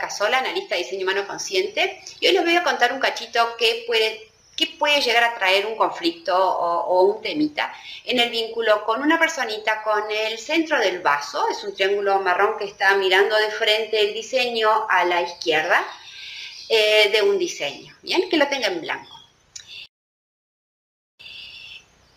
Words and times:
Casola, 0.00 0.38
analista 0.38 0.74
de 0.74 0.82
diseño 0.82 1.02
humano 1.02 1.26
consciente, 1.26 2.00
y 2.18 2.26
hoy 2.26 2.32
les 2.32 2.44
voy 2.44 2.56
a 2.56 2.62
contar 2.62 2.92
un 2.92 3.00
cachito 3.00 3.56
que 3.58 3.84
puede, 3.86 4.30
que 4.56 4.66
puede 4.78 5.00
llegar 5.02 5.24
a 5.24 5.34
traer 5.34 5.66
un 5.66 5.76
conflicto 5.76 6.34
o, 6.34 7.02
un 7.02 7.22
temita 7.22 7.72
en 8.04 8.18
el 8.18 8.30
vínculo 8.30 8.84
con 8.84 9.02
una 9.02 9.18
personita 9.18 9.82
con 9.82 10.10
el 10.10 10.38
centro 10.38 10.78
del 10.78 11.00
vaso, 11.00 11.46
es 11.48 11.62
un 11.64 11.74
triángulo 11.74 12.20
marrón 12.20 12.56
que 12.58 12.64
está 12.64 12.96
mirando 12.96 13.36
de 13.36 13.50
frente 13.50 14.00
el 14.00 14.14
diseño 14.14 14.86
a 14.88 15.04
la 15.04 15.22
izquierda 15.22 15.84
eh, 16.68 17.10
de 17.12 17.22
un 17.22 17.38
diseño, 17.38 17.94
¿bien? 18.02 18.28
Que 18.30 18.36
lo 18.36 18.48
tenga 18.48 18.68
en 18.68 18.80
blanco. 18.80 19.19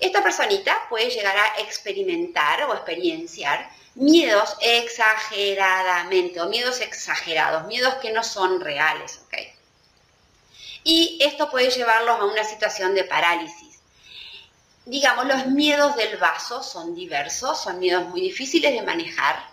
Esta 0.04 0.22
personita 0.22 0.76
puede 0.90 1.10
llegar 1.10 1.38
a 1.38 1.62
experimentar 1.62 2.62
o 2.64 2.74
experienciar 2.74 3.70
miedos 3.96 4.58
exageradamente 4.60 6.42
o 6.42 6.50
miedos 6.50 6.82
exagerados, 6.82 7.66
miedos 7.68 7.94
que 8.02 8.12
no 8.12 8.22
son 8.22 8.60
reales, 8.60 9.22
¿ok? 9.26 9.38
Y 10.84 11.20
esto 11.22 11.50
puede 11.50 11.70
llevarlos 11.70 12.20
a 12.20 12.26
una 12.26 12.44
situación 12.44 12.94
de 12.96 13.06
parálisis. 13.06 13.80
Digamos, 14.84 15.26
los 15.26 15.46
miedos 15.48 15.96
del 15.96 16.18
vaso 16.18 16.62
son 16.62 16.94
diversos, 16.94 17.64
son 17.64 17.80
miedos 17.80 18.06
muy 18.10 18.20
difíciles 18.20 18.74
de 18.74 18.82
manejar, 18.82 19.53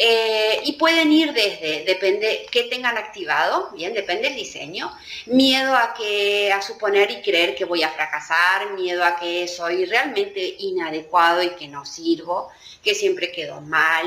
eh, 0.00 0.60
y 0.62 0.74
pueden 0.74 1.10
ir 1.10 1.32
desde, 1.32 1.82
depende 1.84 2.46
que 2.52 2.62
tengan 2.64 2.96
activado, 2.96 3.70
bien, 3.72 3.92
depende 3.92 4.28
del 4.28 4.36
diseño, 4.36 4.96
miedo 5.26 5.74
a 5.74 5.92
que, 5.92 6.52
a 6.52 6.62
suponer 6.62 7.10
y 7.10 7.20
creer 7.20 7.56
que 7.56 7.64
voy 7.64 7.82
a 7.82 7.90
fracasar, 7.90 8.74
miedo 8.74 9.04
a 9.04 9.16
que 9.16 9.48
soy 9.48 9.86
realmente 9.86 10.54
inadecuado 10.60 11.42
y 11.42 11.50
que 11.56 11.66
no 11.66 11.84
sirvo, 11.84 12.48
que 12.80 12.94
siempre 12.94 13.32
quedo 13.32 13.60
mal, 13.60 14.06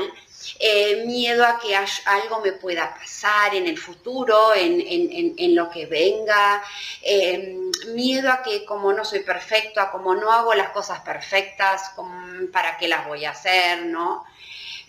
eh, 0.58 1.04
miedo 1.04 1.44
a 1.44 1.58
que 1.60 1.76
algo 1.76 2.40
me 2.40 2.52
pueda 2.52 2.94
pasar 2.94 3.54
en 3.54 3.66
el 3.66 3.76
futuro, 3.76 4.54
en, 4.54 5.54
lo 5.54 5.68
que 5.68 5.84
venga, 5.84 6.62
em, 7.02 7.70
miedo 7.94 8.32
a 8.32 8.42
que 8.42 8.64
como 8.64 8.94
no 8.94 9.04
soy 9.04 9.20
perfecto, 9.20 9.78
a 9.78 9.90
como 9.90 10.14
no 10.14 10.32
hago 10.32 10.54
las 10.54 10.70
cosas 10.70 11.00
perfectas, 11.00 11.92
¿para 12.50 12.78
qué 12.78 12.88
las 12.88 13.06
voy 13.06 13.26
a 13.26 13.32
hacer? 13.32 13.84
¿no? 13.84 14.24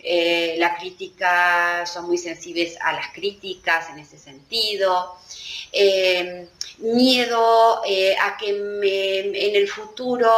Eh, 0.06 0.56
la 0.58 0.76
crítica, 0.76 1.86
son 1.86 2.06
muy 2.08 2.18
sensibles 2.18 2.76
a 2.82 2.92
las 2.92 3.08
críticas 3.14 3.88
en 3.88 4.00
ese 4.00 4.18
sentido. 4.18 5.16
Eh, 5.72 6.46
miedo 6.78 7.80
eh, 7.86 8.14
a 8.20 8.36
que 8.36 8.50
en 8.50 9.56
el 9.56 9.66
futuro 9.66 10.30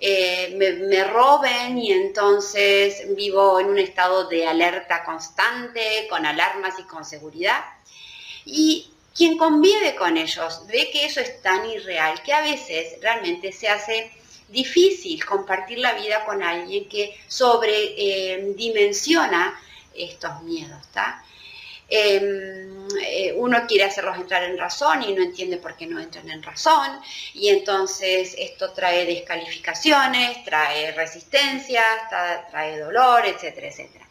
me, 0.00 0.72
me, 0.72 1.02
roben 1.04 1.78
y 1.78 1.90
entonces 1.90 3.02
vivo 3.16 3.58
en 3.58 3.66
un 3.66 3.78
estado 3.78 4.28
de 4.28 4.46
alerta 4.46 5.02
constante, 5.02 6.06
con 6.08 6.24
alarmas 6.24 6.78
y 6.78 6.84
con 6.84 7.04
seguridad. 7.04 7.64
Y 8.44 8.88
quien 9.16 9.36
convive 9.36 9.96
con 9.96 10.16
ellos 10.16 10.62
ve 10.68 10.90
que 10.92 11.06
eso 11.06 11.20
es 11.20 11.42
tan 11.42 11.68
irreal 11.68 12.22
que 12.22 12.32
a 12.32 12.42
veces 12.42 13.00
realmente 13.02 13.50
se 13.50 13.68
hace 13.68 14.12
difícil 14.48 15.24
compartir 15.24 15.78
la 15.78 15.94
vida 15.94 16.24
con 16.24 16.42
alguien 16.42 16.88
que 16.88 17.16
sobredimensiona 17.28 19.56
estos 19.94 20.42
miedos. 20.42 20.78
Em, 21.90 22.86
eh, 23.00 23.32
uno 23.34 23.66
quiere 23.66 23.84
hacerlos 23.84 24.18
entrar 24.18 24.44
en 24.44 24.58
razón 24.58 25.02
y 25.02 25.14
no 25.14 25.22
entiende 25.22 25.56
por 25.56 25.74
qué 25.74 25.86
no 25.86 25.98
entran 25.98 26.28
en 26.28 26.42
razón 26.42 27.00
y 27.32 27.48
entonces 27.48 28.34
esto 28.36 28.72
trae 28.72 29.06
descalificaciones, 29.06 30.44
trae 30.44 30.92
resistencias, 30.92 32.10
trae 32.50 32.78
dolor, 32.78 33.24
etcétera, 33.24 33.68
etcétera. 33.68 34.06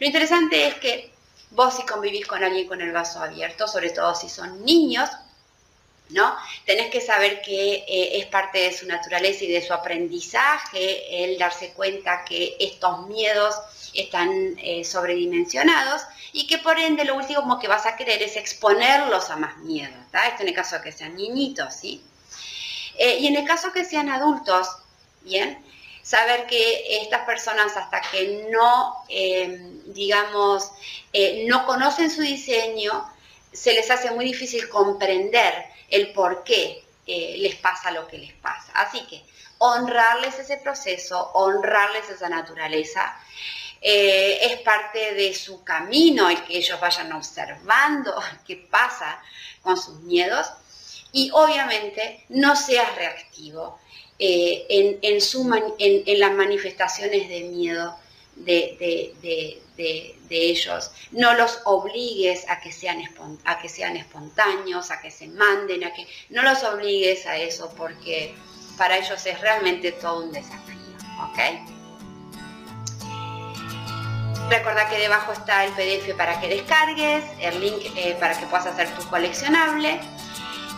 Lo 0.00 0.06
interesante 0.06 0.66
es 0.66 0.74
que 0.76 1.12
vos 1.50 1.76
si 1.76 1.84
convivís 1.84 2.26
con 2.26 2.42
alguien 2.42 2.66
con 2.66 2.80
el 2.80 2.90
vaso 2.90 3.22
abierto, 3.22 3.68
sobre 3.68 3.90
todo 3.90 4.12
si 4.16 4.28
son 4.28 4.64
niños, 4.64 5.08
¿no? 6.10 6.36
Tenés 6.66 6.90
que 6.90 7.00
saber 7.00 7.40
que 7.42 7.84
eh, 7.86 8.18
es 8.18 8.26
parte 8.26 8.58
de 8.58 8.72
su 8.72 8.86
naturaleza 8.86 9.44
y 9.44 9.48
de 9.48 9.62
su 9.62 9.72
aprendizaje 9.72 11.24
el 11.24 11.38
darse 11.38 11.72
cuenta 11.72 12.24
que 12.24 12.56
estos 12.58 13.06
miedos 13.06 13.54
están 13.94 14.30
eh, 14.58 14.84
sobredimensionados 14.84 16.02
y 16.32 16.46
que 16.46 16.58
por 16.58 16.78
ende 16.78 17.04
lo 17.04 17.16
último 17.16 17.58
que 17.58 17.68
vas 17.68 17.86
a 17.86 17.96
querer 17.96 18.22
es 18.22 18.36
exponerlos 18.36 19.30
a 19.30 19.36
más 19.36 19.56
miedo, 19.58 19.94
Esto 20.12 20.42
en 20.42 20.48
el 20.48 20.54
caso 20.54 20.76
de 20.76 20.82
que 20.82 20.92
sean 20.92 21.16
niñitos, 21.16 21.74
¿sí? 21.74 22.02
Eh, 22.98 23.18
y 23.20 23.26
en 23.26 23.36
el 23.36 23.46
caso 23.46 23.72
que 23.72 23.84
sean 23.84 24.08
adultos, 24.10 24.68
¿bien? 25.22 25.64
Saber 26.02 26.46
que 26.46 27.02
estas 27.02 27.24
personas 27.24 27.76
hasta 27.76 28.00
que 28.00 28.48
no, 28.50 29.04
digamos, 29.86 30.72
no 31.46 31.66
conocen 31.66 32.10
su 32.10 32.22
diseño, 32.22 33.06
se 33.52 33.72
les 33.72 33.90
hace 33.90 34.10
muy 34.10 34.24
difícil 34.24 34.68
comprender 34.68 35.52
el 35.88 36.12
por 36.12 36.44
qué 36.44 36.84
eh, 37.06 37.36
les 37.38 37.56
pasa 37.56 37.90
lo 37.90 38.06
que 38.06 38.18
les 38.18 38.32
pasa. 38.34 38.72
Así 38.74 39.00
que 39.06 39.22
honrarles 39.58 40.38
ese 40.38 40.56
proceso, 40.58 41.30
honrarles 41.34 42.08
esa 42.08 42.28
naturaleza, 42.28 43.18
eh, 43.82 44.38
es 44.42 44.60
parte 44.60 45.14
de 45.14 45.34
su 45.34 45.64
camino 45.64 46.28
el 46.28 46.42
que 46.44 46.58
ellos 46.58 46.78
vayan 46.80 47.12
observando 47.12 48.14
qué 48.46 48.56
pasa 48.56 49.22
con 49.62 49.76
sus 49.76 50.00
miedos 50.00 50.46
y 51.12 51.30
obviamente 51.32 52.24
no 52.28 52.54
seas 52.56 52.94
reactivo 52.94 53.78
eh, 54.18 54.66
en, 54.68 54.98
en, 55.02 56.20
las 56.20 56.32
manifestaciones 56.32 57.28
de 57.28 57.40
miedo 57.44 57.96
de, 58.36 59.60
ellos. 60.30 60.92
No 61.10 61.34
los 61.34 61.60
obligues 61.64 62.48
a 62.48 62.60
que, 62.60 62.72
sean 62.72 63.02
a 63.44 63.58
que 63.58 63.68
sean 63.68 63.96
espontáneos, 63.96 64.90
a 64.90 65.00
que 65.00 65.10
se 65.10 65.26
manden, 65.28 65.84
a 65.84 65.92
que 65.92 66.06
no 66.28 66.42
los 66.42 66.62
obligues 66.62 67.26
a 67.26 67.36
eso 67.36 67.72
porque 67.76 68.34
para 68.76 68.98
ellos 68.98 69.24
es 69.26 69.40
realmente 69.40 69.92
todo 69.92 70.24
un 70.24 70.32
desafío. 70.32 70.76
¿ok? 71.22 71.38
Recuerda 74.48 74.88
que 74.88 74.98
debajo 74.98 75.32
está 75.32 75.64
el 75.64 75.72
PDF 75.72 76.14
para 76.16 76.40
que 76.40 76.48
descargues, 76.48 77.24
el 77.40 77.60
link 77.60 77.82
eh, 77.96 78.16
para 78.18 78.38
que 78.38 78.46
puedas 78.46 78.66
hacer 78.66 78.88
tu 78.96 79.08
coleccionable. 79.08 80.00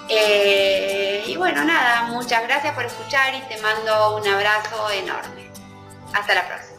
Eh, 0.09 1.23
y 1.27 1.37
bueno, 1.37 1.65
nada, 1.65 2.03
muchas 2.05 2.43
gracias 2.43 2.75
por 2.75 2.85
escuchar 2.85 3.35
y 3.35 3.41
te 3.43 3.57
mando 3.63 4.17
un 4.17 4.29
abrazo 4.29 4.91
enorme. 4.91 5.51
Hasta 6.13 6.35
la 6.35 6.47
próxima. 6.47 6.73